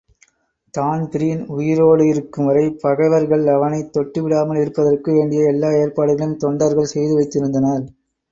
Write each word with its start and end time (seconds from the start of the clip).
Dan Breen 0.73 1.41
உயிரேடிருக்கும் 1.55 2.47
வரை 2.47 2.63
பகைவர்கள் 2.83 3.45
அவனைத் 3.47 3.93
தொட்டுவிடாமல் 3.97 4.59
இருப்பதற்கு 4.59 5.11
வேண்டிய 5.13 5.43
எல்லா 5.45 5.71
ஏற்பாடுகளையும் 5.81 6.37
தொண்டர்கள் 6.37 6.91
செய்து 6.91 7.13
வைத்திருந்தனர். 7.15 7.85